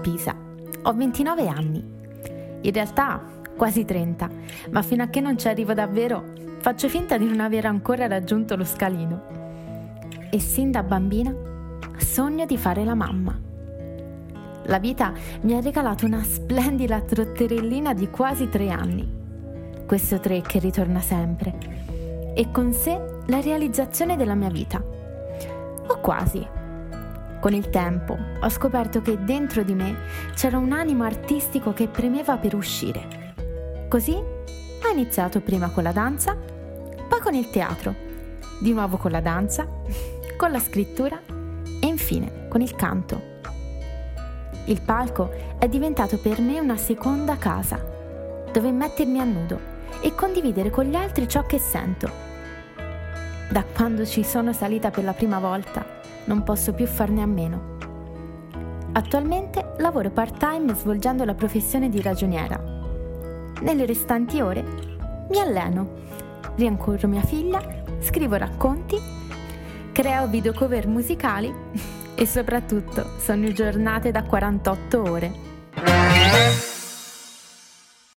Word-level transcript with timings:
Pisa. 0.00 0.34
Ho 0.84 0.94
29 0.94 1.46
anni. 1.46 1.84
In 2.62 2.72
realtà 2.72 3.22
quasi 3.54 3.84
30, 3.84 4.30
ma 4.70 4.80
fino 4.80 5.02
a 5.02 5.08
che 5.08 5.20
non 5.20 5.36
ci 5.36 5.46
arrivo 5.46 5.74
davvero 5.74 6.32
faccio 6.60 6.88
finta 6.88 7.18
di 7.18 7.26
non 7.26 7.40
aver 7.40 7.66
ancora 7.66 8.06
raggiunto 8.06 8.56
lo 8.56 8.64
scalino. 8.64 9.26
E 10.30 10.40
sin 10.40 10.70
da 10.70 10.82
bambina 10.82 11.34
sogno 11.98 12.46
di 12.46 12.56
fare 12.56 12.82
la 12.82 12.94
mamma. 12.94 13.38
La 14.64 14.78
vita 14.78 15.12
mi 15.42 15.54
ha 15.54 15.60
regalato 15.60 16.06
una 16.06 16.22
splendida 16.22 17.02
trotterellina 17.02 17.92
di 17.92 18.08
quasi 18.08 18.48
tre 18.48 18.70
anni. 18.70 19.06
Questo 19.86 20.18
tre 20.18 20.40
che 20.40 20.60
ritorna 20.60 21.00
sempre. 21.00 22.32
E 22.34 22.50
con 22.50 22.72
sé 22.72 22.98
la 23.26 23.40
realizzazione 23.42 24.16
della 24.16 24.34
mia 24.34 24.50
vita. 24.50 24.82
O 24.82 26.00
quasi. 26.00 26.57
Con 27.40 27.54
il 27.54 27.70
tempo 27.70 28.18
ho 28.40 28.48
scoperto 28.48 29.00
che 29.00 29.22
dentro 29.22 29.62
di 29.62 29.72
me 29.72 29.94
c'era 30.34 30.58
un 30.58 30.72
animo 30.72 31.04
artistico 31.04 31.72
che 31.72 31.86
premeva 31.86 32.36
per 32.36 32.56
uscire. 32.56 33.34
Così 33.88 34.12
ho 34.12 34.88
iniziato 34.92 35.40
prima 35.40 35.70
con 35.70 35.84
la 35.84 35.92
danza, 35.92 36.34
poi 36.34 37.20
con 37.20 37.34
il 37.34 37.48
teatro, 37.50 37.94
di 38.58 38.72
nuovo 38.72 38.96
con 38.96 39.12
la 39.12 39.20
danza, 39.20 39.66
con 40.36 40.50
la 40.50 40.58
scrittura 40.58 41.20
e 41.80 41.86
infine 41.86 42.48
con 42.48 42.60
il 42.60 42.74
canto. 42.74 43.36
Il 44.64 44.82
palco 44.82 45.30
è 45.58 45.68
diventato 45.68 46.18
per 46.18 46.40
me 46.40 46.58
una 46.58 46.76
seconda 46.76 47.36
casa, 47.36 47.80
dove 48.52 48.72
mettermi 48.72 49.20
a 49.20 49.24
nudo 49.24 49.60
e 50.00 50.12
condividere 50.12 50.70
con 50.70 50.84
gli 50.86 50.96
altri 50.96 51.28
ciò 51.28 51.46
che 51.46 51.58
sento. 51.58 52.10
Da 53.48 53.64
quando 53.64 54.04
ci 54.04 54.24
sono 54.24 54.52
salita 54.52 54.90
per 54.90 55.04
la 55.04 55.12
prima 55.12 55.38
volta, 55.38 55.96
non 56.28 56.44
posso 56.44 56.72
più 56.72 56.86
farne 56.86 57.22
a 57.22 57.26
meno. 57.26 57.76
Attualmente 58.92 59.74
lavoro 59.78 60.10
part-time 60.10 60.74
svolgendo 60.74 61.24
la 61.24 61.34
professione 61.34 61.88
di 61.88 62.00
ragioniera. 62.00 62.62
Nelle 63.60 63.86
restanti 63.86 64.40
ore 64.40 64.62
mi 65.30 65.40
alleno, 65.40 65.88
riancorro 66.54 67.08
mia 67.08 67.22
figlia, 67.22 67.60
scrivo 67.98 68.36
racconti, 68.36 68.96
creo 69.92 70.28
videocover 70.28 70.86
musicali 70.86 71.52
e 72.14 72.26
soprattutto 72.26 73.18
sono 73.18 73.50
giornate 73.52 74.10
da 74.10 74.22
48 74.22 75.02
ore. 75.02 76.67